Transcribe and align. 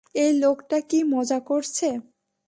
এই 0.15 0.31
লোকটা 0.41 0.77
কি 0.89 0.99
মজা 1.13 1.39
করছে? 1.49 1.87